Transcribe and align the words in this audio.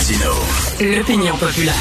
Martino. 0.00 0.32
L'opinion 0.80 1.36
populaire. 1.36 1.76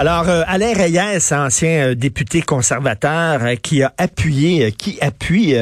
Alors, 0.00 0.30
euh, 0.30 0.44
Alain 0.46 0.72
Reyes, 0.72 1.20
ancien 1.30 1.88
euh, 1.88 1.94
député 1.94 2.40
conservateur, 2.40 3.40
euh, 3.42 3.54
qui 3.56 3.82
a 3.82 3.92
appuyé, 3.98 4.72
qui 4.72 4.96
appuie 5.02 5.54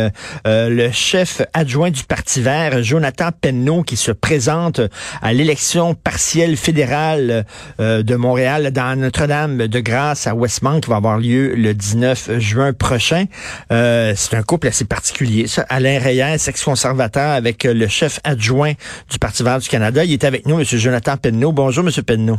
le 0.45 0.91
chef 0.93 1.43
adjoint 1.55 1.91
du 1.91 2.05
Parti 2.05 2.41
vert, 2.41 2.81
Jonathan 2.85 3.31
Penneau, 3.33 3.83
qui 3.83 3.97
se 3.97 4.13
présente 4.13 4.81
à 5.23 5.33
l'élection 5.33 5.95
partielle 5.95 6.57
fédérale 6.57 7.47
de 7.81 8.15
Montréal 8.15 8.71
dans 8.71 8.97
Notre-Dame-de-Grâce 8.97 10.29
à 10.29 10.37
Westmount, 10.37 10.81
qui 10.81 10.91
va 10.91 10.97
avoir 10.97 11.19
lieu 11.19 11.55
le 11.57 11.75
19 11.75 12.39
juin 12.39 12.73
prochain. 12.73 13.25
C'est 13.71 14.35
un 14.35 14.43
couple 14.43 14.69
assez 14.69 14.85
particulier, 14.85 15.49
ça. 15.49 15.67
Alain 15.69 15.99
Reyes, 15.99 16.49
ex-conservateur, 16.49 17.33
avec 17.33 17.65
le 17.65 17.89
chef 17.89 18.21
adjoint 18.23 18.75
du 19.11 19.19
Parti 19.19 19.43
vert 19.43 19.59
du 19.59 19.69
Canada. 19.69 20.05
Il 20.05 20.13
est 20.13 20.25
avec 20.25 20.47
nous, 20.47 20.61
M. 20.61 20.65
Jonathan 20.65 21.17
Penneau. 21.17 21.51
Bonjour, 21.51 21.85
M. 21.85 21.91
Penneau. 22.05 22.39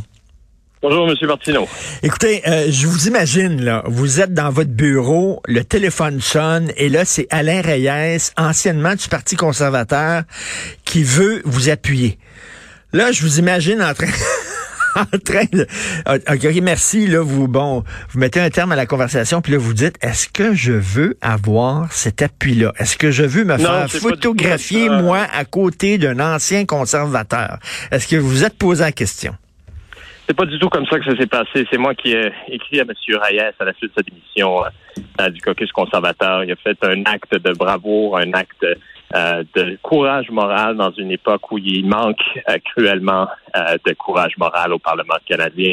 Bonjour, 0.82 1.06
Monsieur 1.06 1.26
Martineau. 1.26 1.68
Écoutez, 2.02 2.40
euh, 2.48 2.68
je 2.70 2.86
vous 2.86 3.06
imagine, 3.06 3.62
là, 3.62 3.82
vous 3.84 4.18
êtes 4.18 4.32
dans 4.32 4.48
votre 4.48 4.70
bureau, 4.70 5.42
le 5.46 5.62
téléphone 5.62 6.22
sonne, 6.22 6.72
et 6.78 6.88
là, 6.88 7.04
c'est 7.04 7.26
Alain 7.28 7.60
Reyes, 7.60 8.30
anciennement 8.38 8.94
du 8.94 9.06
Parti 9.08 9.36
conservateur, 9.36 10.22
qui 10.86 11.02
veut 11.02 11.42
vous 11.44 11.68
appuyer. 11.68 12.18
Là, 12.94 13.12
je 13.12 13.20
vous 13.20 13.38
imagine 13.38 13.82
en 13.82 13.92
train... 13.92 14.06
en 14.96 15.18
train 15.22 15.44
de... 15.52 15.66
Ah, 16.06 16.14
OK, 16.32 16.46
merci, 16.62 17.06
là, 17.06 17.20
vous, 17.20 17.46
bon, 17.46 17.84
vous 18.08 18.18
mettez 18.18 18.40
un 18.40 18.48
terme 18.48 18.72
à 18.72 18.76
la 18.76 18.86
conversation, 18.86 19.42
puis 19.42 19.52
là, 19.52 19.58
vous 19.58 19.74
dites, 19.74 19.96
est-ce 20.00 20.30
que 20.30 20.54
je 20.54 20.72
veux 20.72 21.18
avoir 21.20 21.92
cet 21.92 22.22
appui-là? 22.22 22.72
Est-ce 22.78 22.96
que 22.96 23.10
je 23.10 23.24
veux 23.24 23.44
me 23.44 23.58
Non, 23.58 23.86
faire 23.86 23.90
photographier, 23.90 24.88
moi, 24.88 25.26
à 25.30 25.44
côté 25.44 25.98
d'un 25.98 26.20
ancien 26.20 26.64
conservateur? 26.64 27.58
Est-ce 27.90 28.06
que 28.06 28.16
vous 28.16 28.30
vous 28.30 28.44
êtes 28.44 28.56
posé 28.56 28.80
la 28.80 28.92
question? 28.92 29.34
C'est 30.30 30.36
pas 30.36 30.46
du 30.46 30.60
tout 30.60 30.68
comme 30.68 30.86
ça 30.86 30.96
que 31.00 31.04
ça 31.04 31.16
s'est 31.16 31.26
passé. 31.26 31.66
C'est 31.72 31.76
moi 31.76 31.92
qui 31.92 32.12
ai 32.12 32.30
écrit 32.46 32.78
à 32.78 32.84
M. 32.84 32.92
Reyes 33.20 33.40
à 33.40 33.64
la 33.64 33.72
suite 33.72 33.90
de 33.90 33.94
sa 33.96 34.02
démission 34.02 34.62
euh, 35.20 35.28
du 35.28 35.40
caucus 35.40 35.72
conservateur. 35.72 36.44
Il 36.44 36.52
a 36.52 36.54
fait 36.54 36.78
un 36.84 37.02
acte 37.04 37.32
de 37.32 37.52
bravoure, 37.52 38.16
un 38.16 38.32
acte 38.34 38.64
euh, 38.64 39.42
de 39.56 39.76
courage 39.82 40.30
moral 40.30 40.76
dans 40.76 40.92
une 40.92 41.10
époque 41.10 41.50
où 41.50 41.58
il 41.58 41.84
manque 41.84 42.22
euh, 42.48 42.58
cruellement 42.64 43.26
de 43.56 43.92
courage 43.94 44.38
moral 44.38 44.72
au 44.72 44.78
Parlement 44.78 45.16
canadien. 45.26 45.72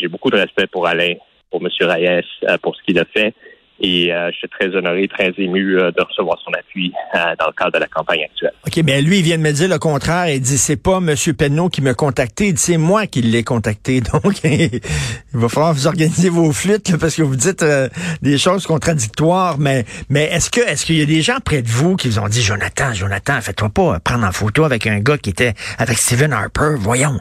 J'ai 0.00 0.08
beaucoup 0.08 0.30
de 0.30 0.38
respect 0.38 0.66
pour 0.66 0.86
Alain, 0.86 1.16
pour 1.50 1.60
M. 1.60 1.68
Reyes, 1.82 2.24
pour 2.62 2.74
ce 2.74 2.82
qu'il 2.84 2.98
a 2.98 3.04
fait. 3.04 3.34
Et 3.80 4.12
euh, 4.12 4.30
je 4.32 4.36
suis 4.36 4.48
très 4.48 4.68
honoré, 4.76 5.08
très 5.08 5.32
ému 5.38 5.78
euh, 5.78 5.90
de 5.90 6.02
recevoir 6.02 6.38
son 6.44 6.52
appui 6.52 6.92
euh, 7.14 7.18
dans 7.38 7.46
le 7.46 7.52
cadre 7.52 7.72
de 7.72 7.78
la 7.78 7.86
campagne 7.86 8.24
actuelle. 8.24 8.52
OK, 8.66 8.84
mais 8.84 9.00
lui, 9.00 9.18
il 9.18 9.24
vient 9.24 9.38
de 9.38 9.42
me 9.42 9.52
dire 9.52 9.68
le 9.70 9.78
contraire. 9.78 10.28
Il 10.28 10.40
dit, 10.40 10.58
c'est 10.58 10.76
pas 10.76 10.98
M. 10.98 11.14
Penneau 11.36 11.70
qui 11.70 11.80
m'a 11.80 11.94
contacté. 11.94 12.48
Il 12.48 12.54
dit, 12.54 12.62
c'est 12.62 12.76
moi 12.76 13.06
qui 13.06 13.22
l'ai 13.22 13.42
contacté. 13.42 14.00
Donc, 14.22 14.44
il 14.44 14.80
va 15.32 15.48
falloir 15.48 15.72
vous 15.72 15.86
organiser 15.86 16.28
vos 16.28 16.52
flûtes, 16.52 16.90
là, 16.90 16.98
parce 16.98 17.16
que 17.16 17.22
vous 17.22 17.36
dites 17.36 17.62
euh, 17.62 17.88
des 18.20 18.36
choses 18.36 18.66
contradictoires. 18.66 19.58
Mais, 19.58 19.86
mais 20.10 20.24
est-ce 20.24 20.50
que, 20.50 20.60
est-ce 20.60 20.84
qu'il 20.84 20.98
y 20.98 21.02
a 21.02 21.06
des 21.06 21.22
gens 21.22 21.38
près 21.42 21.62
de 21.62 21.68
vous 21.68 21.96
qui 21.96 22.08
vous 22.08 22.18
ont 22.18 22.28
dit, 22.28 22.42
Jonathan, 22.42 22.92
Jonathan, 22.92 23.40
fais-toi 23.40 23.70
pas 23.70 23.98
prendre 24.00 24.26
en 24.26 24.32
photo 24.32 24.64
avec 24.64 24.86
un 24.86 25.00
gars 25.00 25.16
qui 25.16 25.30
était 25.30 25.54
avec 25.78 25.96
Stephen 25.96 26.34
Harper. 26.34 26.74
Voyons. 26.76 27.18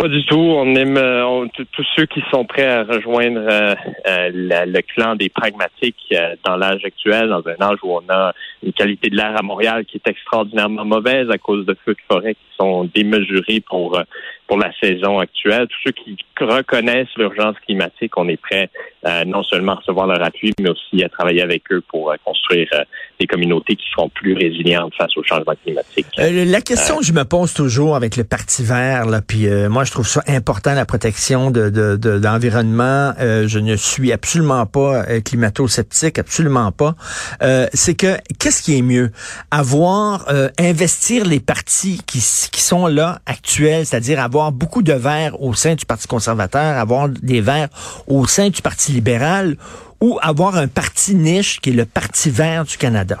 Pas 0.00 0.08
du 0.08 0.24
tout. 0.24 0.38
On 0.38 0.74
aime 0.76 0.96
euh, 0.96 1.26
on- 1.26 1.46
tous 1.48 1.86
ceux 1.94 2.06
qui 2.06 2.22
sont 2.32 2.46
prêts 2.46 2.64
à 2.66 2.84
rejoindre 2.84 3.40
euh, 3.46 3.74
euh, 4.08 4.30
la- 4.32 4.64
le 4.64 4.80
clan 4.80 5.14
des 5.14 5.28
pragmatiques 5.28 6.06
euh, 6.14 6.36
dans 6.42 6.56
l'âge 6.56 6.82
actuel, 6.86 7.28
dans 7.28 7.42
un 7.46 7.60
âge 7.62 7.76
où 7.82 7.92
on 7.92 8.02
a 8.08 8.32
une 8.62 8.72
qualité 8.72 9.10
de 9.10 9.16
l'air 9.16 9.34
à 9.38 9.42
Montréal 9.42 9.84
qui 9.84 9.98
est 9.98 10.08
extraordinairement 10.08 10.86
mauvaise 10.86 11.28
à 11.30 11.36
cause 11.36 11.66
de 11.66 11.76
feux 11.84 11.92
de 11.92 12.00
forêt 12.10 12.32
qui 12.34 12.56
sont 12.58 12.84
démesurés 12.94 13.60
pour 13.60 13.98
euh, 13.98 14.02
pour 14.50 14.58
la 14.58 14.72
saison 14.82 15.20
actuelle. 15.20 15.68
Tous 15.68 15.78
ceux 15.84 15.92
qui 15.92 16.16
reconnaissent 16.40 17.14
l'urgence 17.16 17.54
climatique, 17.64 18.16
on 18.16 18.28
est 18.28 18.36
prêt 18.36 18.68
euh, 19.06 19.24
non 19.24 19.44
seulement 19.44 19.72
à 19.72 19.74
recevoir 19.76 20.08
leur 20.08 20.20
appui, 20.24 20.52
mais 20.60 20.70
aussi 20.70 21.04
à 21.04 21.08
travailler 21.08 21.40
avec 21.40 21.62
eux 21.70 21.80
pour 21.88 22.10
euh, 22.10 22.16
construire 22.24 22.66
euh, 22.74 22.82
des 23.20 23.28
communautés 23.28 23.76
qui 23.76 23.84
seront 23.94 24.08
plus 24.08 24.34
résilientes 24.34 24.92
face 24.96 25.16
au 25.16 25.22
changement 25.22 25.54
climatique. 25.62 26.06
Euh, 26.18 26.44
la 26.44 26.60
question 26.60 26.98
que 26.98 27.04
je 27.04 27.12
me 27.12 27.24
pose 27.24 27.54
toujours 27.54 27.94
avec 27.94 28.16
le 28.16 28.24
Parti 28.24 28.64
vert, 28.64 29.06
là, 29.06 29.20
puis 29.22 29.46
euh, 29.46 29.68
moi 29.68 29.84
je 29.84 29.92
trouve 29.92 30.08
ça 30.08 30.22
important 30.26 30.74
la 30.74 30.84
protection 30.84 31.52
de, 31.52 31.70
de, 31.70 31.96
de, 31.96 32.10
l'environnement. 32.10 33.12
Euh, 33.20 33.46
je 33.46 33.60
ne 33.60 33.76
suis 33.76 34.10
absolument 34.12 34.66
pas 34.66 35.04
climato-sceptique, 35.20 36.18
absolument 36.18 36.72
pas. 36.72 36.96
Euh, 37.42 37.66
c'est 37.72 37.94
que 37.94 38.16
qu'est-ce 38.40 38.62
qui 38.62 38.76
est 38.76 38.82
mieux, 38.82 39.12
avoir 39.50 40.28
euh, 40.28 40.48
investir 40.58 41.24
les 41.24 41.40
partis 41.40 42.02
qui, 42.06 42.18
qui 42.18 42.60
sont 42.60 42.86
là 42.86 43.20
actuels, 43.26 43.86
c'est-à-dire 43.86 44.20
avoir 44.20 44.39
beaucoup 44.50 44.82
de 44.82 44.94
verts 44.94 45.40
au 45.42 45.52
sein 45.54 45.74
du 45.74 45.84
Parti 45.84 46.08
conservateur, 46.08 46.78
avoir 46.78 47.08
des 47.08 47.42
verts 47.42 47.68
au 48.06 48.26
sein 48.26 48.48
du 48.48 48.62
Parti 48.62 48.92
libéral, 48.92 49.56
ou 50.00 50.18
avoir 50.22 50.56
un 50.56 50.68
parti 50.68 51.14
niche 51.14 51.60
qui 51.60 51.70
est 51.70 51.74
le 51.74 51.84
Parti 51.84 52.30
vert 52.30 52.64
du 52.64 52.78
Canada. 52.78 53.18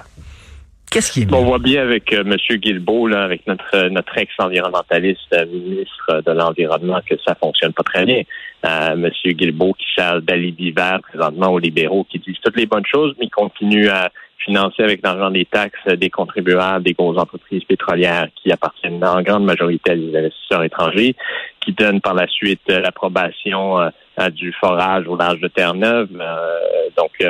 Qu'est-ce 0.90 1.12
qui 1.12 1.22
est? 1.22 1.32
On 1.32 1.44
voit 1.44 1.60
bien 1.60 1.82
avec 1.82 2.12
euh, 2.12 2.24
M. 2.24 2.36
Guilbeault, 2.58 3.06
là, 3.06 3.22
avec 3.22 3.46
notre 3.46 3.74
euh, 3.74 3.90
notre 3.90 4.16
ex-environnementaliste 4.18 5.32
euh, 5.34 5.46
ministre 5.46 6.22
de 6.26 6.32
l'Environnement, 6.32 7.00
que 7.08 7.14
ça 7.24 7.36
fonctionne 7.36 7.72
pas 7.72 7.84
très 7.84 8.04
bien. 8.04 8.22
Euh, 8.66 8.92
M. 8.94 9.10
Guilbeault 9.24 9.74
qui 9.74 9.86
sert 9.94 10.20
d'alibi 10.20 10.72
vert 10.72 10.98
présentement 11.08 11.52
aux 11.52 11.60
libéraux 11.60 12.04
qui 12.10 12.18
disent 12.18 12.40
toutes 12.42 12.56
les 12.56 12.66
bonnes 12.66 12.86
choses, 12.86 13.14
mais 13.20 13.26
qui 13.26 13.30
continuent 13.30 13.88
à 13.88 14.10
financer 14.44 14.82
avec 14.82 15.00
l'argent 15.02 15.30
des 15.30 15.44
taxes 15.44 15.78
euh, 15.88 15.96
des 15.96 16.10
contribuables, 16.10 16.84
des 16.84 16.94
grosses 16.94 17.18
entreprises 17.18 17.64
pétrolières 17.64 18.28
qui 18.36 18.50
appartiennent 18.50 19.04
en 19.04 19.22
grande 19.22 19.44
majorité 19.44 19.92
à 19.92 19.96
des 19.96 20.16
investisseurs 20.16 20.64
étrangers, 20.64 21.14
qui 21.60 21.72
donnent 21.72 22.00
par 22.00 22.14
la 22.14 22.26
suite 22.26 22.62
euh, 22.70 22.80
l'approbation 22.80 23.80
euh, 23.80 23.90
à 24.16 24.30
du 24.30 24.52
forage 24.52 25.06
au 25.06 25.16
large 25.16 25.40
de 25.40 25.48
Terre-Neuve. 25.48 26.08
Donc, 26.96 27.24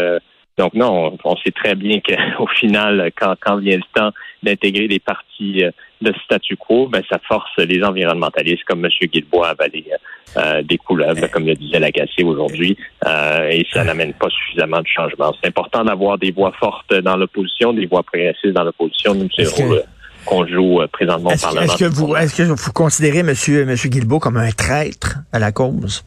donc 0.58 0.74
non, 0.74 1.16
on, 1.22 1.36
sait 1.36 1.52
très 1.52 1.76
bien 1.76 2.00
qu'au 2.00 2.46
final, 2.58 3.12
quand, 3.16 3.34
quand 3.40 3.56
vient 3.58 3.76
le 3.76 3.82
temps 3.94 4.10
d'intégrer 4.42 4.88
des 4.88 4.98
partis 4.98 5.62
euh, 6.02 6.10
de 6.10 6.14
statu 6.24 6.56
quo, 6.56 6.88
ben, 6.88 7.02
ça 7.08 7.18
force 7.26 7.50
les 7.58 7.82
environnementalistes 7.82 8.64
comme 8.64 8.84
M. 8.84 8.90
Guilbois 9.12 9.48
à 9.48 9.50
avaler 9.50 9.84
euh, 10.36 10.62
des 10.62 10.78
couleuvres, 10.78 11.30
comme 11.30 11.46
le 11.46 11.54
disait 11.54 11.78
Lagacé 11.78 12.22
aujourd'hui, 12.22 12.76
euh, 13.06 13.48
et 13.50 13.66
ça 13.72 13.84
n'amène 13.84 14.12
pas 14.14 14.28
suffisamment 14.28 14.80
de 14.80 14.86
changement. 14.86 15.34
C'est 15.40 15.48
important 15.48 15.84
d'avoir 15.84 16.18
des 16.18 16.30
voix 16.30 16.52
fortes 16.58 16.94
dans 16.94 17.16
l'opposition, 17.16 17.72
des 17.72 17.86
voix 17.86 18.02
progressistes 18.02 18.54
dans 18.54 18.64
l'opposition. 18.64 19.14
Nous, 19.14 19.28
c'est 19.34 19.42
le 19.60 19.72
euh, 19.72 19.82
qu'on 20.24 20.46
joue 20.46 20.80
euh, 20.80 20.86
présentement 20.86 21.30
au 21.30 21.36
Parlement. 21.36 21.62
est-ce 21.62 21.76
que 21.76 21.84
vous 21.84 22.14
est-ce 22.14 22.36
que 22.36 22.42
vous 22.42 22.72
considérez 22.72 23.22
Monsieur 23.22 23.64
Monsieur 23.64 23.88
Guilbeault 23.88 24.20
comme 24.20 24.36
un 24.36 24.50
traître 24.50 25.16
à 25.32 25.38
la 25.38 25.52
cause? 25.52 26.04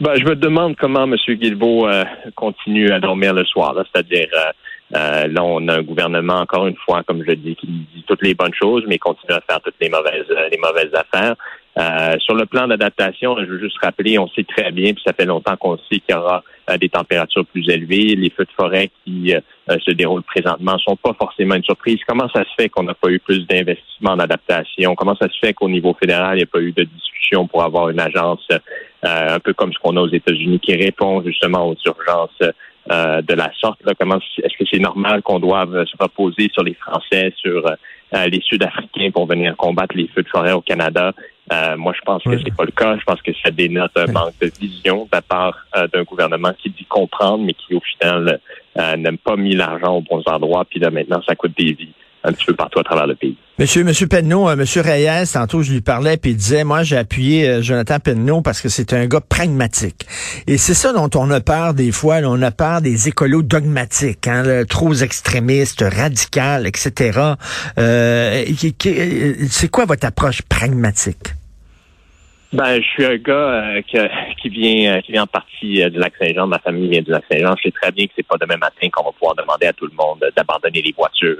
Ben, 0.00 0.14
je 0.16 0.24
me 0.24 0.36
demande 0.36 0.76
comment 0.76 1.04
M. 1.04 1.16
Guilbeault 1.26 1.88
euh, 1.88 2.04
continue 2.34 2.90
à 2.90 3.00
dormir 3.00 3.32
le 3.32 3.44
soir. 3.44 3.72
là. 3.72 3.82
C'est-à-dire, 3.90 4.28
euh, 4.34 4.52
euh, 4.94 5.26
là, 5.26 5.42
on 5.42 5.66
a 5.68 5.78
un 5.78 5.82
gouvernement, 5.82 6.40
encore 6.40 6.66
une 6.66 6.76
fois, 6.76 7.02
comme 7.02 7.24
je 7.26 7.32
dis, 7.32 7.56
qui 7.56 7.66
dit 7.66 8.04
toutes 8.06 8.22
les 8.22 8.34
bonnes 8.34 8.54
choses, 8.54 8.84
mais 8.86 8.98
continue 8.98 9.32
à 9.32 9.40
faire 9.40 9.60
toutes 9.60 9.74
les 9.80 9.88
mauvaises, 9.88 10.26
euh, 10.30 10.48
les 10.50 10.58
mauvaises 10.58 10.94
affaires. 10.94 11.34
Euh, 11.78 12.16
sur 12.20 12.34
le 12.34 12.46
plan 12.46 12.66
d'adaptation, 12.66 13.36
je 13.38 13.44
veux 13.44 13.58
juste 13.58 13.76
rappeler, 13.82 14.18
on 14.18 14.28
sait 14.28 14.44
très 14.44 14.72
bien, 14.72 14.94
puis 14.94 15.02
ça 15.06 15.12
fait 15.12 15.26
longtemps 15.26 15.56
qu'on 15.58 15.76
sait 15.76 15.98
qu'il 15.98 16.14
y 16.14 16.14
aura 16.14 16.42
euh, 16.70 16.78
des 16.78 16.88
températures 16.88 17.44
plus 17.44 17.68
élevées. 17.68 18.14
Les 18.16 18.30
feux 18.30 18.46
de 18.46 18.52
forêt 18.56 18.90
qui 19.04 19.34
euh, 19.34 19.76
se 19.84 19.90
déroulent 19.90 20.22
présentement 20.22 20.78
sont 20.78 20.96
pas 20.96 21.12
forcément 21.12 21.54
une 21.54 21.64
surprise. 21.64 21.98
Comment 22.08 22.30
ça 22.30 22.44
se 22.44 22.50
fait 22.58 22.70
qu'on 22.70 22.84
n'a 22.84 22.94
pas 22.94 23.10
eu 23.10 23.18
plus 23.18 23.46
d'investissement 23.46 24.12
en 24.12 24.18
adaptation? 24.20 24.94
Comment 24.94 25.16
ça 25.16 25.28
se 25.28 25.38
fait 25.38 25.52
qu'au 25.52 25.68
niveau 25.68 25.94
fédéral, 26.00 26.36
il 26.36 26.38
n'y 26.38 26.44
a 26.44 26.46
pas 26.46 26.60
eu 26.60 26.72
de 26.72 26.84
discussion 26.84 27.46
pour 27.46 27.62
avoir 27.62 27.90
une 27.90 28.00
agence 28.00 28.48
un 29.02 29.38
peu 29.38 29.52
comme 29.52 29.72
ce 29.72 29.78
qu'on 29.78 29.96
a 29.96 30.00
aux 30.00 30.10
États-Unis 30.10 30.58
qui 30.58 30.74
répond 30.74 31.22
justement 31.22 31.68
aux 31.68 31.76
urgences 31.84 32.40
euh, 32.90 33.22
de 33.22 33.34
la 33.34 33.50
sorte? 33.58 33.84
Là? 33.84 33.92
Comment 33.98 34.18
est-ce 34.18 34.56
que 34.56 34.64
c'est 34.70 34.78
normal 34.78 35.22
qu'on 35.22 35.40
doive 35.40 35.84
se 35.84 35.96
reposer 35.98 36.50
sur 36.52 36.62
les 36.62 36.74
Français, 36.74 37.32
sur 37.36 37.66
euh, 37.66 38.26
les 38.26 38.40
Sud-Africains 38.40 39.10
pour 39.12 39.26
venir 39.26 39.56
combattre 39.56 39.96
les 39.96 40.08
feux 40.08 40.22
de 40.22 40.28
forêt 40.28 40.52
au 40.52 40.60
Canada? 40.60 41.12
Euh, 41.52 41.76
moi, 41.76 41.92
je 41.96 42.00
pense 42.04 42.24
que 42.24 42.36
c'est 42.38 42.56
pas 42.56 42.64
le 42.64 42.72
cas. 42.72 42.96
Je 42.98 43.04
pense 43.04 43.22
que 43.22 43.32
ça 43.42 43.50
dénote 43.50 43.92
un 43.96 44.06
manque 44.06 44.34
de 44.40 44.50
vision 44.58 45.04
de 45.04 45.10
la 45.12 45.22
part 45.22 45.56
euh, 45.76 45.86
d'un 45.88 46.02
gouvernement 46.02 46.52
qui 46.58 46.70
dit 46.70 46.84
comprendre, 46.86 47.44
mais 47.44 47.54
qui, 47.54 47.74
au 47.74 47.80
final, 47.80 48.40
euh, 48.78 48.96
n'aime 48.96 49.18
pas 49.18 49.36
mis 49.36 49.54
l'argent 49.54 49.96
aux 49.96 50.00
bons 50.00 50.22
endroits. 50.26 50.64
Puis 50.64 50.80
là, 50.80 50.90
maintenant, 50.90 51.22
ça 51.26 51.36
coûte 51.36 51.56
des 51.56 51.72
vies 51.72 51.94
un 52.26 52.32
petit 52.32 52.44
peu 52.46 52.54
partout 52.54 52.78
à 52.80 52.84
travers 52.84 53.06
le 53.06 53.14
pays. 53.14 53.36
Monsieur 53.58 53.84
Monsieur 53.84 54.06
Penneau, 54.06 54.48
euh, 54.48 54.56
Monsieur 54.56 54.82
Reyes, 54.82 55.26
tantôt 55.32 55.62
je 55.62 55.72
lui 55.72 55.80
parlais 55.80 56.16
puis 56.16 56.32
il 56.32 56.36
disait 56.36 56.64
moi 56.64 56.82
j'ai 56.82 56.96
appuyé 56.98 57.48
euh, 57.48 57.62
Jonathan 57.62 57.98
Penneau 58.00 58.42
parce 58.42 58.60
que 58.60 58.68
c'est 58.68 58.92
un 58.92 59.06
gars 59.06 59.20
pragmatique. 59.20 60.06
Et 60.46 60.58
c'est 60.58 60.74
ça 60.74 60.92
dont 60.92 61.08
on 61.14 61.30
a 61.30 61.40
peur 61.40 61.72
des 61.72 61.92
fois, 61.92 62.20
là, 62.20 62.28
on 62.30 62.42
a 62.42 62.50
peur 62.50 62.82
des 62.82 63.08
écolos 63.08 63.42
dogmatiques, 63.42 64.26
hein, 64.26 64.42
là, 64.42 64.64
trop 64.64 64.92
extrémistes, 64.92 65.82
radicales, 65.82 66.66
etc. 66.66 67.18
Euh, 67.78 68.44
qui- 68.58 68.74
qui- 68.74 68.94
euh, 68.98 69.34
c'est 69.48 69.68
quoi 69.68 69.84
votre 69.86 70.06
approche 70.06 70.42
pragmatique? 70.42 71.28
Ben, 72.52 72.76
je 72.80 72.86
suis 72.86 73.04
un 73.04 73.16
gars 73.16 73.32
euh, 73.32 73.80
que- 73.92 74.08
qui 74.48 74.60
vient 74.60 74.96
euh, 74.96 75.00
qui 75.00 75.12
vient 75.12 75.24
en 75.24 75.26
partie 75.26 75.82
euh, 75.82 75.90
du 75.90 75.98
Lac-Saint-Jean. 75.98 76.46
Ma 76.46 76.58
famille 76.58 76.88
vient 76.88 77.02
du 77.02 77.10
Lac-Saint-Jean. 77.10 77.54
Je 77.56 77.68
sais 77.68 77.72
très 77.72 77.92
bien 77.92 78.06
que 78.06 78.12
c'est 78.16 78.26
pas 78.26 78.36
demain 78.40 78.56
matin 78.56 78.88
qu'on 78.92 79.04
va 79.04 79.12
pouvoir 79.12 79.34
demander 79.34 79.66
à 79.66 79.72
tout 79.72 79.86
le 79.86 79.94
monde 79.94 80.22
euh, 80.22 80.30
d'abandonner 80.36 80.82
les 80.82 80.92
voitures. 80.96 81.36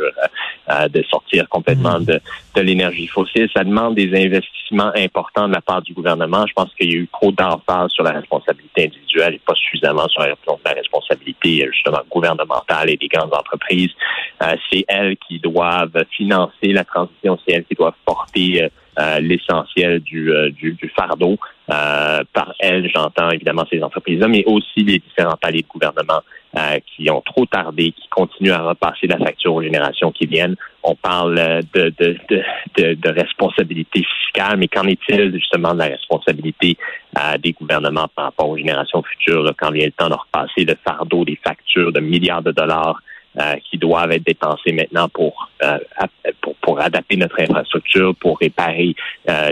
De 0.90 1.02
sortir 1.04 1.48
complètement 1.48 2.00
de, 2.00 2.20
de 2.56 2.60
l'énergie 2.60 3.06
fossile. 3.06 3.48
Ça 3.54 3.62
demande 3.62 3.94
des 3.94 4.10
investissements 4.12 4.90
importants 4.96 5.46
de 5.46 5.52
la 5.52 5.60
part 5.60 5.80
du 5.80 5.92
gouvernement. 5.92 6.44
Je 6.44 6.52
pense 6.54 6.74
qu'il 6.74 6.90
y 6.90 6.94
a 6.94 6.98
eu 6.98 7.08
trop 7.12 7.30
d'emphase 7.30 7.90
sur 7.92 8.02
la 8.02 8.10
responsabilité 8.10 8.86
individuelle 8.86 9.34
et 9.34 9.40
pas 9.46 9.54
suffisamment 9.54 10.08
sur 10.08 10.22
la, 10.22 10.72
responsabilité 10.74 11.68
justement 11.72 12.00
gouvernementale 12.10 12.90
et 12.90 12.96
des 12.96 13.06
grandes 13.06 13.32
entreprises. 13.32 13.90
C'est 14.40 14.84
elles 14.88 15.16
qui 15.18 15.38
doivent 15.38 16.04
financer 16.10 16.72
la 16.72 16.84
transition, 16.84 17.38
c'est 17.46 17.54
elles 17.54 17.64
qui 17.64 17.74
doivent 17.74 17.94
porter 18.04 18.68
l'essentiel 19.20 20.00
du, 20.00 20.32
du, 20.50 20.72
du, 20.72 20.88
fardeau. 20.96 21.38
Par 21.66 22.54
elles, 22.60 22.90
j'entends 22.94 23.30
évidemment 23.30 23.64
ces 23.70 23.82
entreprises-là, 23.82 24.28
mais 24.28 24.44
aussi 24.46 24.84
les 24.84 24.98
différents 24.98 25.36
paliers 25.36 25.62
de 25.62 25.68
gouvernement 25.68 26.22
euh, 26.56 26.78
qui 26.86 27.10
ont 27.10 27.20
trop 27.20 27.44
tardé, 27.44 27.92
qui 27.92 28.08
continuent 28.08 28.52
à 28.52 28.62
repasser 28.62 29.06
la 29.06 29.18
facture 29.18 29.52
aux 29.52 29.62
générations 29.62 30.10
qui 30.10 30.24
viennent. 30.24 30.56
On 30.82 30.94
parle 30.94 31.38
euh, 31.38 31.60
de, 31.74 31.92
de, 31.98 32.16
de, 32.78 32.94
de, 32.94 33.10
responsabilité 33.10 34.02
fiscale, 34.02 34.56
mais 34.56 34.66
qu'en 34.66 34.84
est-il 34.84 35.34
justement 35.34 35.74
de 35.74 35.80
la 35.80 35.88
responsabilité 35.88 36.78
euh, 37.18 37.36
des 37.36 37.52
gouvernements 37.52 38.08
par 38.14 38.26
rapport 38.26 38.48
aux 38.48 38.56
générations 38.56 39.02
futures 39.02 39.52
quand 39.58 39.70
il 39.72 39.80
y 39.80 39.82
a 39.82 39.86
le 39.86 39.92
temps 39.92 40.08
de 40.08 40.14
repasser 40.14 40.64
le 40.64 40.76
fardeau 40.82 41.26
des 41.26 41.38
factures 41.44 41.92
de 41.92 42.00
milliards 42.00 42.42
de 42.42 42.52
dollars 42.52 43.02
qui 43.70 43.78
doivent 43.78 44.12
être 44.12 44.24
dépensés 44.24 44.72
maintenant 44.72 45.08
pour, 45.08 45.50
pour, 46.40 46.54
pour 46.56 46.80
adapter 46.80 47.16
notre 47.16 47.40
infrastructure, 47.40 48.14
pour 48.16 48.38
réparer 48.38 48.94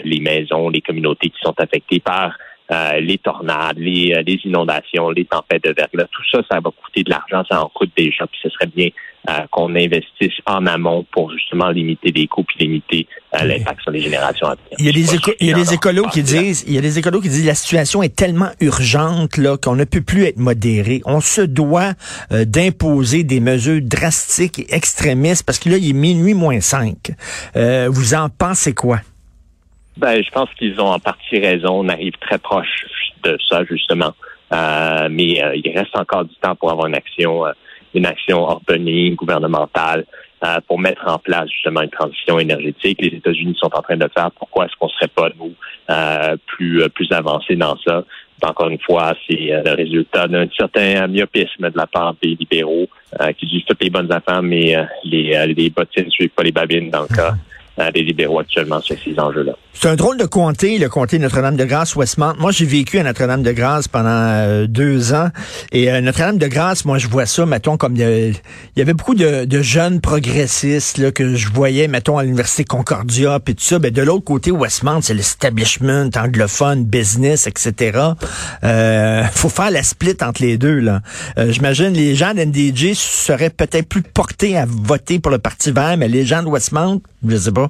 les 0.05 0.21
maisons, 0.21 0.69
les 0.69 0.81
communautés 0.81 1.29
qui 1.29 1.41
sont 1.43 1.55
affectées 1.59 2.01
par 2.01 2.37
euh, 2.71 2.99
les 2.99 3.19
tornades, 3.19 3.77
les, 3.77 4.15
euh, 4.15 4.23
les, 4.27 4.41
inondations, 4.47 5.11
les 5.11 5.27
tempêtes 5.27 5.65
de 5.65 5.75
verglas, 5.77 6.07
tout 6.11 6.23
ça, 6.33 6.41
ça 6.51 6.61
va 6.61 6.71
coûter 6.71 7.03
de 7.03 7.11
l'argent, 7.11 7.45
ça 7.47 7.63
en 7.63 7.69
coûte 7.69 7.91
déjà, 7.95 8.27
puis 8.27 8.41
ce 8.43 8.49
serait 8.49 8.71
bien 8.75 8.89
euh, 9.29 9.41
qu'on 9.51 9.75
investisse 9.77 10.33
en 10.47 10.65
amont 10.65 11.05
pour 11.13 11.31
justement 11.31 11.69
limiter 11.69 12.11
les 12.11 12.27
coûts 12.27 12.43
puis 12.43 12.61
limiter 12.61 13.07
l'impact 13.35 13.83
sur 13.83 13.91
les 13.91 14.01
générations 14.01 14.47
à 14.47 14.55
venir. 14.55 14.77
Il 14.79 14.87
y 14.87 14.89
a 14.89 14.93
des, 14.93 15.35
il 15.41 15.49
y 15.49 15.53
a 15.53 15.55
des 15.57 15.75
écolos 15.75 16.07
qui 16.07 16.23
disent, 16.23 16.65
il 16.67 16.73
y 16.73 16.79
a 16.79 16.81
des 16.81 16.99
écolos 16.99 17.21
qui 17.21 17.29
disent 17.29 17.45
la 17.45 17.55
situation 17.55 18.03
est 18.03 18.17
tellement 18.17 18.51
urgente 18.61 19.37
là 19.37 19.59
qu'on 19.59 19.77
ne 19.77 19.85
peut 19.85 20.03
plus 20.03 20.25
être 20.25 20.39
modéré. 20.39 21.03
On 21.05 21.21
se 21.21 21.43
doit 21.43 21.93
d'imposer 22.31 23.25
des 23.25 23.41
mesures 23.41 23.83
drastiques 23.83 24.61
et 24.61 24.75
extrémistes 24.75 25.45
parce 25.45 25.59
que 25.59 25.69
là 25.69 25.77
il 25.77 25.91
est 25.91 25.93
minuit 25.93 26.33
moins 26.33 26.61
5. 26.61 26.97
vous 27.91 28.15
en 28.15 28.31
pensez 28.31 28.73
quoi? 28.73 29.01
Ben, 29.97 30.23
je 30.23 30.31
pense 30.31 30.49
qu'ils 30.59 30.81
ont 30.81 30.91
en 30.91 30.99
partie 30.99 31.39
raison. 31.39 31.81
On 31.85 31.89
arrive 31.89 32.15
très 32.21 32.39
proche 32.39 32.87
de 33.23 33.39
ça, 33.49 33.65
justement. 33.65 34.13
Euh, 34.53 35.09
mais 35.11 35.43
euh, 35.43 35.57
il 35.57 35.77
reste 35.77 35.97
encore 35.97 36.25
du 36.25 36.35
temps 36.37 36.55
pour 36.55 36.71
avoir 36.71 36.87
une 36.87 36.95
action, 36.95 37.47
euh, 37.47 37.53
une 37.95 38.07
action 38.07 38.43
ordonnée, 38.43 39.11
gouvernementale, 39.13 40.05
pour 40.69 40.79
mettre 40.79 41.09
en 41.09 41.19
place 41.19 41.49
justement 41.49 41.81
une 41.81 41.89
transition 41.89 42.39
énergétique. 42.39 43.01
Les 43.01 43.17
États-Unis 43.17 43.57
sont 43.59 43.75
en 43.75 43.81
train 43.81 43.97
de 43.97 44.05
le 44.05 44.11
faire. 44.15 44.31
Pourquoi 44.33 44.67
est-ce 44.67 44.75
qu'on 44.79 44.91
serait 44.91 45.09
pas 45.09 45.31
nous 45.39 45.55
plus 46.45 46.87
plus 46.91 47.11
avancés 47.13 47.57
dans 47.57 47.79
ça? 47.79 48.05
Encore 48.43 48.69
une 48.69 48.81
fois, 48.81 49.15
c'est 49.27 49.63
le 49.65 49.75
résultat 49.75 50.29
d'un 50.29 50.47
certain 50.55 51.07
myopisme 51.07 51.71
de 51.71 51.79
la 51.79 51.87
part 51.87 52.15
des 52.23 52.37
libéraux 52.39 52.87
qui 53.39 53.47
disent 53.47 53.65
toutes 53.67 53.83
les 53.83 53.89
bonnes 53.89 54.13
affaires, 54.13 54.43
mais 54.43 54.77
les 55.05 55.47
les 55.47 55.71
bottines 55.71 56.05
ne 56.05 56.11
suivent 56.11 56.29
pas 56.29 56.43
les 56.43 56.53
babines 56.53 56.91
dans 56.91 57.07
le 57.09 57.17
cas 57.17 57.33
C'est 59.73 59.89
un 59.89 59.97
drôle 59.97 60.17
de 60.17 60.25
comté, 60.25 60.79
le 60.79 60.89
comté 60.89 61.19
Notre-Dame-de-Grâce, 61.19 61.97
Westmount. 61.97 62.35
Moi, 62.39 62.53
j'ai 62.53 62.65
vécu 62.65 62.99
à 62.99 63.03
Notre-Dame-de-Grâce 63.03 63.89
pendant 63.89 64.09
euh, 64.09 64.67
deux 64.69 65.13
ans. 65.13 65.29
Et 65.73 65.91
euh, 65.91 66.01
Notre-Dame-de-Grâce, 66.01 66.85
moi, 66.85 66.99
je 66.99 67.09
vois 67.09 67.27
ça, 67.27 67.45
mettons, 67.45 67.77
comme 67.77 67.97
il 67.97 68.35
y, 68.77 68.81
avait 68.81 68.95
beaucoup 68.95 69.17
de, 69.17 69.63
jeunes 69.63 70.01
progressistes 70.01 70.99
là, 70.99 71.11
que 71.11 71.35
je 71.35 71.49
voyais, 71.51 71.89
mettons, 71.89 72.19
à 72.19 72.23
l'Université 72.23 72.65
Concordia, 72.65 73.41
puis 73.41 73.57
tout 73.57 73.65
ça. 73.65 73.81
Ben, 73.81 73.93
de 73.93 74.03
l'autre 74.03 74.25
côté, 74.25 74.53
Westmount, 74.53 75.01
c'est 75.03 75.15
l'establishment 75.15 76.11
anglophone, 76.17 76.85
business, 76.85 77.49
etc. 77.49 77.99
Euh, 78.63 79.25
faut 79.33 79.49
faire 79.49 79.73
la 79.73 79.83
split 79.83 80.17
entre 80.23 80.43
les 80.43 80.57
deux. 80.57 80.79
là. 80.79 81.01
Euh, 81.39 81.51
j'imagine 81.51 81.89
les 81.89 82.15
gens 82.15 82.33
d'NDJ 82.35 82.95
seraient 82.95 83.51
peut-être 83.51 83.89
plus 83.89 84.03
portés 84.03 84.57
à 84.57 84.67
voter 84.67 85.19
pour 85.19 85.33
le 85.33 85.39
Parti 85.39 85.73
vert, 85.73 85.97
mais 85.99 86.09
les 86.09 86.25
gens 86.25 86.43
de 86.43 86.49
Westmount, 86.49 87.01
je 87.27 87.37
sais 87.37 87.53
pas. 87.53 87.64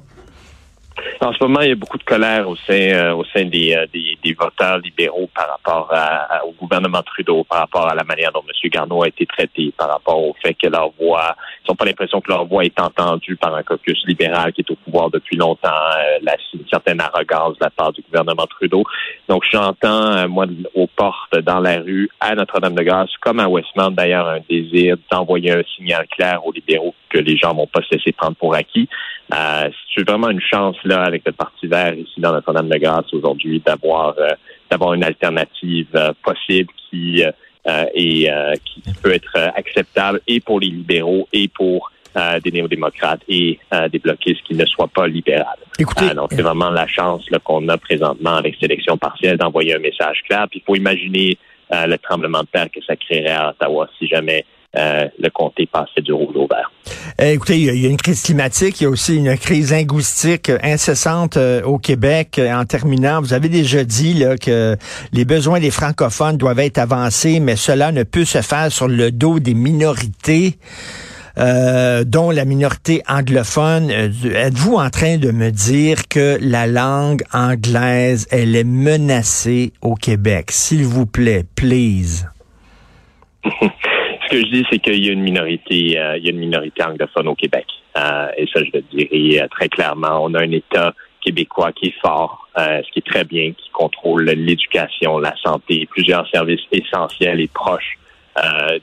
En 1.21 1.33
ce 1.33 1.37
moment, 1.41 1.61
il 1.61 1.69
y 1.69 1.71
a 1.71 1.75
beaucoup 1.75 1.97
de 1.97 2.03
colère 2.03 2.47
au 2.47 2.55
sein, 2.55 2.73
euh, 2.73 3.13
au 3.13 3.23
sein 3.25 3.45
des, 3.45 3.73
euh, 3.73 3.85
des, 3.93 4.17
des, 4.23 4.33
voteurs 4.33 4.77
libéraux 4.77 5.29
par 5.33 5.49
rapport 5.49 5.93
au 6.45 6.51
gouvernement 6.51 7.01
Trudeau, 7.03 7.43
par 7.43 7.59
rapport 7.59 7.87
à 7.87 7.95
la 7.95 8.03
manière 8.03 8.31
dont 8.31 8.41
M. 8.41 8.69
Garneau 8.69 9.03
a 9.03 9.07
été 9.07 9.25
traité, 9.25 9.73
par 9.77 9.89
rapport 9.89 10.21
au 10.21 10.35
fait 10.41 10.53
que 10.53 10.67
leur 10.67 10.91
voix, 10.99 11.35
ils 11.63 11.71
n'ont 11.71 11.75
pas 11.75 11.85
l'impression 11.85 12.21
que 12.21 12.31
leur 12.31 12.45
voix 12.45 12.63
est 12.63 12.79
entendue 12.79 13.35
par 13.35 13.55
un 13.55 13.63
caucus 13.63 14.01
libéral 14.07 14.53
qui 14.53 14.61
est 14.61 14.71
au 14.71 14.75
pouvoir 14.75 15.09
depuis 15.09 15.35
longtemps, 15.35 15.69
euh, 15.69 16.19
la, 16.21 16.35
une 16.53 16.67
certaine 16.69 17.01
arrogance 17.01 17.57
de 17.57 17.63
la 17.63 17.69
part 17.69 17.91
du 17.91 18.01
gouvernement 18.01 18.47
Trudeau. 18.47 18.83
Donc, 19.27 19.43
j'entends, 19.51 20.27
moi, 20.29 20.45
aux 20.73 20.87
portes, 20.87 21.37
dans 21.39 21.59
la 21.59 21.79
rue, 21.79 22.09
à 22.19 22.35
Notre-Dame-de-Grâce, 22.35 23.11
comme 23.21 23.39
à 23.39 23.49
Westmount, 23.49 23.91
d'ailleurs, 23.91 24.27
un 24.27 24.39
désir 24.49 24.95
d'envoyer 25.11 25.51
un 25.51 25.63
signal 25.75 26.07
clair 26.07 26.45
aux 26.45 26.51
libéraux 26.51 26.93
que 27.09 27.17
les 27.17 27.37
gens 27.37 27.53
vont 27.53 27.67
pas 27.67 27.81
se 27.81 27.95
laisser 27.95 28.11
prendre 28.11 28.35
pour 28.35 28.53
acquis. 28.55 28.87
Euh, 29.33 29.69
c'est 29.93 30.07
vraiment 30.07 30.29
une 30.29 30.41
chance 30.41 30.75
là 30.83 31.01
avec 31.03 31.23
le 31.25 31.31
Parti 31.31 31.65
vert 31.65 31.95
ici 31.95 32.19
dans 32.19 32.31
Notre-Dame-de-Grâce 32.31 33.11
aujourd'hui 33.11 33.59
d'avoir 33.65 34.13
euh, 34.19 34.29
d'avoir 34.69 34.93
une 34.93 35.03
alternative 35.03 35.87
euh, 35.95 36.13
possible 36.23 36.71
qui 36.89 37.23
euh, 37.23 37.85
et 37.95 38.29
qui 38.63 38.83
peut 39.01 39.11
être 39.11 39.35
acceptable 39.55 40.21
et 40.27 40.39
pour 40.39 40.59
les 40.59 40.67
libéraux 40.67 41.27
et 41.33 41.47
pour 41.47 41.91
des 42.43 42.51
néo-démocrates 42.51 43.23
et 43.27 43.59
des 43.91 43.99
bloquistes 43.99 44.41
qui 44.43 44.53
ne 44.53 44.65
soient 44.65 44.87
pas 44.87 45.07
libérales. 45.07 45.57
Écoutez, 45.79 46.13
donc 46.13 46.29
c'est 46.31 46.43
vraiment 46.43 46.69
la 46.69 46.87
chance 46.87 47.27
qu'on 47.43 47.67
a 47.67 47.77
présentement 47.77 48.35
avec 48.35 48.53
cette 48.53 48.71
élection 48.71 48.97
partielle 48.97 49.37
d'envoyer 49.37 49.75
un 49.75 49.79
message 49.79 50.21
clair. 50.29 50.45
Puis 50.47 50.59
il 50.59 50.63
faut 50.63 50.75
imaginer 50.75 51.39
le 51.71 51.97
tremblement 51.97 52.41
de 52.41 52.47
terre 52.53 52.69
que 52.71 52.81
ça 52.85 52.95
créerait 52.95 53.31
à 53.31 53.49
Ottawa 53.49 53.89
si 53.97 54.07
jamais 54.07 54.45
euh, 54.77 55.07
le 55.19 55.29
comté 55.29 55.67
passait 55.71 56.01
du 56.01 56.11
rouge 56.11 56.35
au 56.35 56.47
vert. 56.47 56.71
Eh, 57.19 57.31
écoutez, 57.31 57.57
il 57.57 57.81
y, 57.81 57.85
a 57.85 57.89
une 57.89 57.97
crise 57.97 58.21
climatique, 58.23 58.81
il 58.81 58.83
y 58.83 58.87
a 58.87 58.89
aussi 58.89 59.15
une 59.15 59.37
crise 59.37 59.71
linguistique 59.71 60.51
incessante 60.61 61.37
euh, 61.37 61.61
au 61.63 61.77
Québec. 61.77 62.37
Euh, 62.37 62.53
en 62.53 62.65
terminant, 62.65 63.21
vous 63.21 63.33
avez 63.33 63.47
déjà 63.47 63.83
dit 63.83 64.13
là, 64.13 64.37
que 64.37 64.75
les 65.13 65.23
besoins 65.23 65.59
des 65.59 65.71
francophones 65.71 66.37
doivent 66.37 66.59
être 66.59 66.77
avancés, 66.77 67.39
mais 67.39 67.55
cela 67.55 67.91
ne 67.91 68.03
peut 68.03 68.25
se 68.25 68.41
faire 68.41 68.71
sur 68.71 68.87
le 68.87 69.11
dos 69.11 69.39
des 69.39 69.53
minorités. 69.53 70.57
dont 71.37 72.31
la 72.31 72.45
minorité 72.45 73.01
anglophone. 73.09 73.91
Êtes-vous 73.91 74.75
en 74.75 74.89
train 74.89 75.17
de 75.17 75.31
me 75.31 75.51
dire 75.51 76.07
que 76.07 76.37
la 76.39 76.65
langue 76.65 77.23
anglaise, 77.33 78.25
elle 78.31 78.55
est 78.55 78.63
menacée 78.63 79.73
au 79.81 79.95
Québec? 79.95 80.51
S'il 80.51 80.85
vous 80.85 81.05
plaît, 81.05 81.43
please. 81.55 82.25
Ce 84.25 84.29
que 84.29 84.39
je 84.39 84.51
dis, 84.51 84.65
c'est 84.71 84.79
qu'il 84.79 85.05
y 85.05 85.09
a 85.09 85.11
une 85.11 85.21
minorité, 85.21 85.99
euh, 85.99 86.17
il 86.17 86.25
y 86.25 86.27
a 86.27 86.31
une 86.31 86.39
minorité 86.39 86.83
anglophone 86.83 87.27
au 87.27 87.35
Québec. 87.35 87.65
Euh, 87.95 88.27
et 88.37 88.47
ça, 88.51 88.61
je 88.63 88.71
le 88.73 88.81
dirais 88.81 89.43
euh, 89.43 89.47
très 89.49 89.69
clairement. 89.69 90.23
On 90.23 90.33
a 90.33 90.41
un 90.41 90.51
État 90.51 90.93
québécois 91.23 91.71
qui 91.73 91.87
est 91.87 92.01
fort, 92.01 92.47
ce 92.55 92.91
qui 92.91 92.99
est 92.99 93.07
très 93.07 93.23
bien, 93.23 93.51
qui 93.51 93.69
contrôle 93.71 94.25
l'éducation, 94.25 95.17
la 95.17 95.35
santé, 95.43 95.87
plusieurs 95.89 96.27
services 96.29 96.61
essentiels 96.71 97.39
et 97.39 97.47
proches 97.47 97.97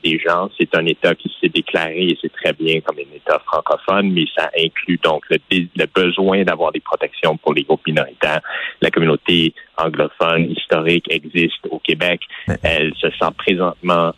des 0.02 0.18
gens. 0.18 0.50
C'est 0.58 0.74
un 0.74 0.84
État 0.86 1.14
qui 1.14 1.30
s'est 1.40 1.50
déclaré, 1.50 2.08
et 2.08 2.18
c'est 2.20 2.32
très 2.32 2.52
bien, 2.52 2.80
comme 2.80 2.96
un 2.98 3.14
État 3.14 3.38
francophone, 3.46 4.10
mais 4.10 4.24
ça 4.36 4.50
inclut 4.58 4.98
donc 5.04 5.22
le, 5.30 5.36
le 5.52 5.86
besoin 5.94 6.42
d'avoir 6.42 6.72
des 6.72 6.80
protections 6.80 7.36
pour 7.36 7.54
les 7.54 7.62
groupes 7.62 7.86
minoritaires. 7.86 8.40
La 8.80 8.90
communauté 8.90 9.54
anglophone 9.76 10.50
historique 10.50 11.06
existe 11.10 11.64
au 11.70 11.78
Québec. 11.78 12.22
Elle 12.64 12.92
se 12.96 13.08
sent 13.10 13.30
présentement 13.38 14.14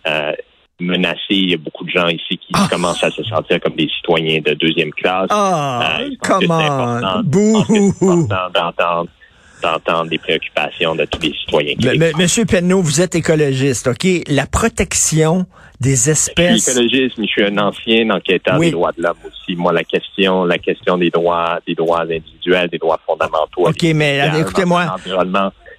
menacé. 0.81 1.19
Il 1.31 1.51
y 1.51 1.55
a 1.55 1.59
beaucoup 1.59 1.85
de 1.85 1.91
gens 1.91 2.09
ici 2.09 2.39
qui 2.39 2.53
ah. 2.53 2.67
commencent 2.71 3.05
à 3.05 3.11
se 3.11 3.23
sentir 3.25 3.61
comme 3.61 3.75
des 3.75 3.89
citoyens 3.89 4.41
de 4.41 4.55
deuxième 4.55 4.93
classe. 4.93 5.29
Ah, 5.31 5.99
euh, 6.01 6.11
comment? 6.21 7.01
C'est 7.21 8.29
d'entendre 8.29 9.09
d'entendre 9.63 10.11
des 10.11 10.19
préoccupations 10.19 10.95
de 10.95 11.05
tous 11.07 11.21
les 11.23 11.33
citoyens. 11.33 11.75
Monsieur 12.19 12.45
Penneau, 12.45 12.83
vous 12.83 13.01
êtes 13.01 13.15
écologiste, 13.15 13.87
OK? 13.87 14.07
La 14.29 14.47
protection 14.47 15.47
des 15.81 16.11
espèces. 16.11 16.67
Je 16.67 16.71
suis 16.71 16.71
écologiste, 16.71 17.19
mais 17.19 17.27
je 17.27 17.33
suis 17.33 17.45
un 17.45 17.59
ancien 17.59 18.11
enquêteur 18.11 18.59
des 18.59 18.71
droits 18.71 18.93
de 18.97 19.03
l'homme 19.03 19.17
aussi. 19.27 19.57
Moi, 19.57 19.73
la 19.73 19.85
question, 19.85 20.45
la 20.45 20.59
question 20.59 20.99
des 20.99 21.11
droits, 21.11 21.61
des 21.67 21.75
droits 21.75 22.03
individuels, 22.03 22.69
des 22.69 22.79
droits 22.79 23.01
fondamentaux. 23.07 23.69
OK, 23.69 23.83
mais 23.95 24.21
écoutez-moi. 24.39 24.97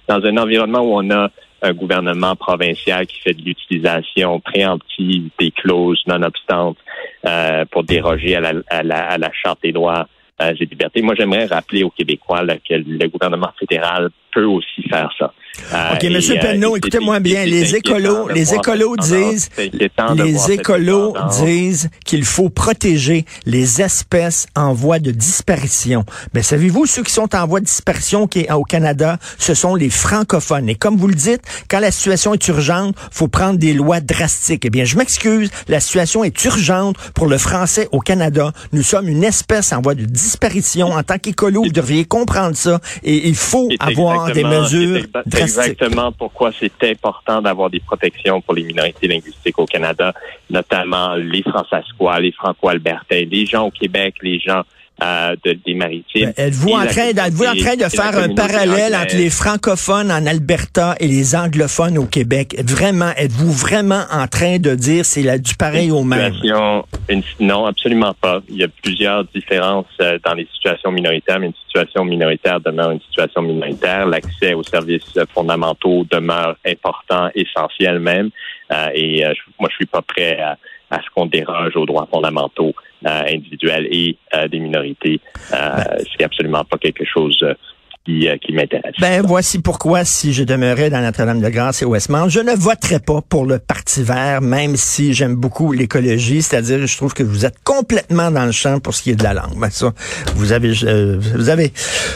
Dans 0.08 0.24
un 0.24 0.36
environnement 0.36 0.80
où 0.80 1.00
on 1.00 1.10
a 1.10 1.30
un 1.62 1.72
gouvernement 1.72 2.36
provincial 2.36 3.06
qui 3.06 3.20
fait 3.20 3.34
de 3.34 3.42
l'utilisation 3.42 4.40
préemptive 4.40 5.30
des 5.38 5.50
clauses 5.50 6.02
nonobstantes 6.06 6.78
euh, 7.26 7.64
pour 7.70 7.84
déroger 7.84 8.36
à 8.36 8.40
la, 8.40 8.52
à, 8.68 8.82
la, 8.82 8.98
à 9.10 9.18
la, 9.18 9.30
Charte 9.32 9.60
des 9.62 9.72
droits 9.72 10.06
euh, 10.42 10.54
et 10.58 10.64
libertés. 10.66 11.02
Moi, 11.02 11.14
j'aimerais 11.16 11.46
rappeler 11.46 11.82
aux 11.82 11.90
Québécois 11.90 12.42
que 12.46 12.74
le 12.74 13.08
gouvernement 13.08 13.52
fédéral 13.58 14.10
peut 14.32 14.44
aussi 14.44 14.82
faire 14.88 15.10
ça. 15.18 15.32
Euh, 15.72 15.94
OK, 15.94 16.04
M. 16.04 16.20
Penneau, 16.40 16.76
écoutez-moi 16.76 17.20
bien. 17.20 17.44
Les 17.44 17.74
écolos, 17.74 18.28
les 18.28 18.54
écolos 18.54 18.96
disent, 18.96 19.48
les 19.58 20.50
écolos 20.52 21.14
disent 21.40 21.88
qu'il 22.04 22.24
faut 22.24 22.48
protéger 22.48 23.24
les 23.44 23.82
espèces 23.82 24.46
en 24.54 24.72
voie 24.72 24.98
de 24.98 25.10
disparition. 25.10 26.04
Mais 26.34 26.42
savez-vous, 26.42 26.86
ceux 26.86 27.02
qui 27.02 27.12
sont 27.12 27.34
en 27.34 27.46
voie 27.46 27.60
de 27.60 27.66
disparition 27.66 28.26
qui, 28.26 28.46
au 28.52 28.64
Canada, 28.64 29.18
ce 29.38 29.54
sont 29.54 29.74
les 29.74 29.90
francophones. 29.90 30.68
Et 30.68 30.74
comme 30.74 30.96
vous 30.96 31.08
le 31.08 31.14
dites, 31.14 31.42
quand 31.68 31.80
la 31.80 31.90
situation 31.90 32.34
est 32.34 32.48
urgente, 32.48 32.94
faut 33.10 33.28
prendre 33.28 33.58
des 33.58 33.72
lois 33.72 34.00
drastiques. 34.00 34.64
Eh 34.64 34.70
bien, 34.70 34.84
je 34.84 34.96
m'excuse, 34.96 35.50
la 35.68 35.80
situation 35.80 36.24
est 36.24 36.44
urgente 36.44 36.96
pour 37.14 37.26
le 37.26 37.38
français 37.38 37.88
au 37.92 38.00
Canada. 38.00 38.52
Nous 38.72 38.82
sommes 38.82 39.08
une 39.08 39.24
espèce 39.24 39.72
en 39.72 39.80
voie 39.80 39.94
de 39.94 40.04
disparition. 40.04 40.92
En 40.92 41.02
tant 41.02 41.18
qu'écolo, 41.18 41.62
vous 41.62 41.72
devriez 41.72 42.04
comprendre 42.04 42.56
ça. 42.56 42.80
Et 43.02 43.28
il 43.28 43.34
faut 43.34 43.68
avoir 43.80 44.32
des 44.32 44.44
mesures 44.44 45.06
drastiques. 45.26 45.45
Exactement 45.46 46.12
pourquoi 46.12 46.50
c'est 46.58 46.82
important 46.84 47.40
d'avoir 47.40 47.70
des 47.70 47.80
protections 47.80 48.40
pour 48.40 48.54
les 48.54 48.62
minorités 48.62 49.08
linguistiques 49.08 49.58
au 49.58 49.66
Canada, 49.66 50.12
notamment 50.50 51.14
les 51.14 51.42
Françaisquois, 51.42 52.20
les 52.20 52.32
Franco-Albertains, 52.32 53.24
les 53.30 53.46
gens 53.46 53.66
au 53.66 53.70
Québec, 53.70 54.16
les 54.22 54.38
gens 54.38 54.62
euh, 55.02 55.36
de, 55.44 55.52
des 55.52 55.74
maritimes. 55.74 56.32
Ben, 56.36 56.46
êtes-vous 56.46 56.70
en 56.70 56.86
train, 56.86 57.08
êtes-vous 57.08 57.44
en 57.44 57.54
train 57.54 57.76
de 57.76 57.84
faire 57.84 58.16
un 58.16 58.34
parallèle 58.34 58.94
entre 58.94 59.16
les 59.16 59.28
francophones 59.28 60.10
en 60.10 60.24
Alberta 60.24 60.94
et 61.00 61.06
les 61.06 61.36
anglophones 61.36 61.98
au 61.98 62.06
Québec? 62.06 62.56
Vraiment, 62.64 63.10
êtes-vous 63.16 63.52
vraiment 63.52 64.04
en 64.10 64.26
train 64.26 64.58
de 64.58 64.74
dire 64.74 65.04
c'est 65.04 65.38
du 65.38 65.54
pareil 65.54 65.90
au 65.90 66.02
même? 66.02 66.32
non, 67.40 67.66
absolument 67.66 68.14
pas. 68.14 68.40
Il 68.48 68.56
y 68.56 68.64
a 68.64 68.68
plusieurs 68.82 69.24
différences 69.24 69.86
euh, 70.00 70.18
dans 70.24 70.34
les 70.34 70.48
situations 70.54 70.90
minoritaires, 70.90 71.40
mais 71.40 71.48
une 71.48 71.54
situation 71.66 72.04
minoritaire 72.04 72.60
demeure 72.60 72.90
une 72.90 73.00
situation 73.02 73.42
minoritaire. 73.42 74.06
L'accès 74.06 74.54
aux 74.54 74.62
services 74.62 75.18
fondamentaux 75.34 76.06
demeure 76.10 76.56
important, 76.66 77.28
essentiel 77.34 77.98
même. 77.98 78.30
Euh, 78.72 78.88
et 78.94 79.24
moi, 79.60 79.68
je 79.70 79.76
suis 79.76 79.86
pas 79.86 80.02
prêt 80.02 80.40
à 80.40 80.56
à 80.90 81.00
ce 81.02 81.06
qu'on 81.14 81.26
déroge 81.26 81.76
aux 81.76 81.86
droits 81.86 82.08
fondamentaux 82.10 82.74
euh, 83.06 83.22
individuels 83.28 83.86
et 83.90 84.16
euh, 84.34 84.48
des 84.48 84.58
minorités. 84.58 85.20
Euh, 85.52 85.56
ben. 85.56 86.04
C'est 86.16 86.24
absolument 86.24 86.64
pas 86.64 86.78
quelque 86.78 87.04
chose 87.04 87.38
qui, 88.06 88.28
qui 88.40 88.52
m'intéresse. 88.52 88.94
Ben, 89.00 89.22
voici 89.22 89.60
pourquoi, 89.60 90.04
si 90.04 90.32
je 90.32 90.44
demeurais 90.44 90.88
dans 90.88 91.00
Notre-Dame-de-Grâce 91.00 91.82
et 91.82 91.84
Westmount, 91.84 92.28
je 92.28 92.40
ne 92.40 92.52
voterais 92.52 93.00
pas 93.00 93.20
pour 93.20 93.44
le 93.44 93.58
Parti 93.58 94.02
vert, 94.02 94.40
même 94.40 94.76
si 94.76 95.12
j'aime 95.12 95.34
beaucoup 95.34 95.72
l'écologie, 95.72 96.40
c'est-à-dire 96.40 96.86
je 96.86 96.96
trouve 96.96 97.12
que 97.12 97.24
vous 97.24 97.44
êtes 97.44 97.56
complètement 97.64 98.30
dans 98.30 98.44
le 98.44 98.52
champ 98.52 98.78
pour 98.78 98.94
ce 98.94 99.02
qui 99.02 99.10
est 99.10 99.16
de 99.16 99.24
la 99.24 99.34
langue. 99.34 99.58
Ben, 99.58 99.70
ça, 99.70 99.92
vous 100.36 100.52
avez, 100.52 100.72
euh, 100.84 101.18
vous 101.18 101.50
avez, 101.50 101.72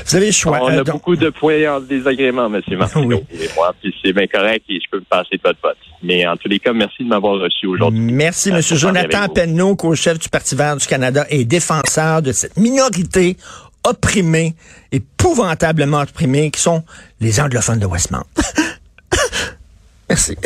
vous 0.07 0.17
avez 0.17 0.27
le 0.27 0.33
choix. 0.33 0.61
On 0.63 0.69
a 0.69 0.85
beaucoup 0.85 1.17
de 1.17 1.31
points 1.31 1.77
en 1.77 1.81
désagrément, 1.81 2.47
M. 2.47 2.63
Martineau 2.79 3.23
oui. 3.33 3.45
et 3.45 3.49
moi, 3.57 3.75
puis 3.81 3.93
c'est 4.03 4.13
bien 4.13 4.27
correct 4.29 4.65
et 4.69 4.79
je 4.81 4.91
peux 4.91 4.99
me 4.99 5.05
passer 5.05 5.37
de 5.37 5.43
votre 5.45 5.59
vote. 5.63 5.77
Mais 6.03 6.27
en 6.27 6.37
tous 6.37 6.49
les 6.49 6.59
cas, 6.59 6.73
merci 6.73 7.05
de 7.05 7.09
m'avoir 7.09 7.41
reçu 7.41 7.67
aujourd'hui. 7.67 8.01
Merci, 8.01 8.51
M. 8.51 8.61
Jonathan 8.63 9.29
Penneau, 9.29 9.77
co-chef 9.77 10.19
du 10.19 10.29
Parti 10.29 10.55
vert 10.55 10.77
du 10.77 10.87
Canada 10.87 11.27
et 11.29 11.45
défenseur 11.45 12.23
de 12.23 12.33
cette 12.33 12.57
minorité 12.57 13.37
opprimés, 13.85 14.55
épouvantablement 14.93 16.01
opprimés, 16.01 16.51
qui 16.51 16.61
sont 16.61 16.85
les 17.21 17.41
anglophones 17.41 17.79
de 17.79 17.87
Westmount. 17.87 18.25
Merci. 20.09 20.37